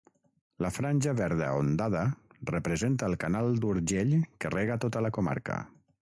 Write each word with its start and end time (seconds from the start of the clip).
La 0.65 0.69
franja 0.77 1.11
verda 1.19 1.49
ondada 1.57 2.05
representa 2.53 3.11
el 3.11 3.17
Canal 3.25 3.53
d'Urgell 3.67 4.19
que 4.43 4.53
rega 4.57 4.81
tota 4.87 5.05
la 5.09 5.15
comarca. 5.21 5.63